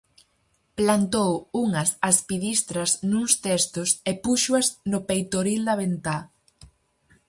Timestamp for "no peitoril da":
4.91-5.75